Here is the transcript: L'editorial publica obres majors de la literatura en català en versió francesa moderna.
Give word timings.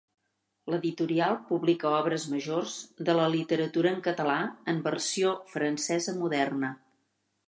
L'editorial 0.73 1.35
publica 1.49 1.91
obres 1.97 2.23
majors 2.31 2.77
de 3.09 3.15
la 3.19 3.27
literatura 3.33 3.91
en 3.97 4.01
català 4.07 4.39
en 4.73 4.79
versió 4.89 5.35
francesa 5.57 6.17
moderna. 6.23 6.73